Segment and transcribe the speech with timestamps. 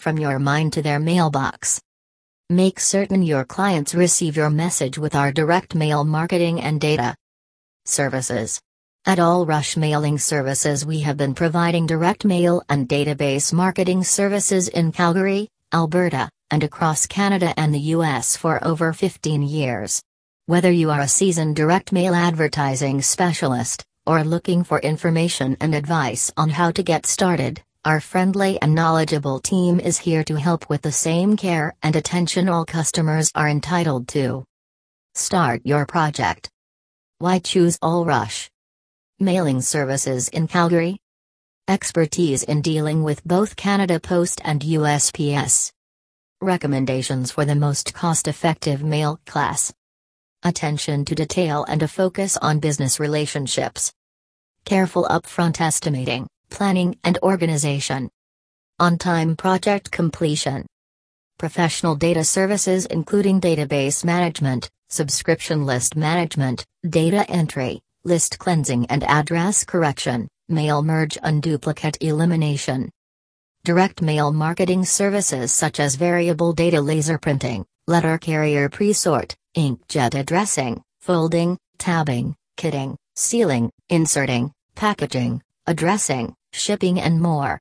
[0.00, 1.80] from your mind to their mailbox.
[2.48, 7.14] Make certain your clients receive your message with our direct mail marketing and data
[7.84, 8.60] services.
[9.06, 14.90] At AllRush Mailing Services, we have been providing direct mail and database marketing services in
[14.90, 20.02] Calgary, Alberta, and across Canada and the US for over 15 years.
[20.46, 26.32] Whether you are a seasoned direct mail advertising specialist, or looking for information and advice
[26.36, 30.82] on how to get started, our friendly and knowledgeable team is here to help with
[30.82, 34.44] the same care and attention all customers are entitled to.
[35.14, 36.50] Start your project.
[37.18, 38.50] Why choose AllRush?
[39.18, 40.98] Mailing services in Calgary?
[41.68, 45.72] Expertise in dealing with both Canada Post and USPS.
[46.42, 49.72] Recommendations for the most cost effective mail class.
[50.42, 53.92] Attention to detail and a focus on business relationships.
[54.66, 58.10] Careful upfront estimating, planning, and organization.
[58.78, 60.66] On time project completion.
[61.38, 69.64] Professional data services including database management, subscription list management, data entry, list cleansing and address
[69.64, 72.90] correction, mail merge and duplicate elimination.
[73.64, 80.82] Direct mail marketing services such as variable data laser printing, letter carrier pre-sort, inkjet addressing,
[81.00, 87.58] folding, tabbing, kitting, sealing, inserting, packaging, addressing, shipping and more.